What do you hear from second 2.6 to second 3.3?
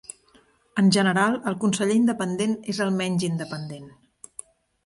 és el menys